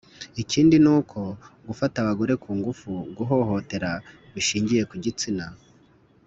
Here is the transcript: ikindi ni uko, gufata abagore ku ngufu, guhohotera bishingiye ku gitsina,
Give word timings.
ikindi 0.41 0.75
ni 0.83 0.89
uko, 0.97 1.19
gufata 1.67 1.95
abagore 2.03 2.33
ku 2.43 2.49
ngufu, 2.59 2.91
guhohotera 3.17 3.91
bishingiye 4.33 4.83
ku 4.89 4.95
gitsina, 5.03 5.45